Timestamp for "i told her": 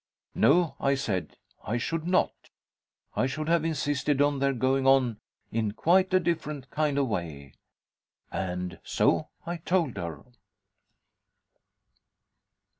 9.45-10.23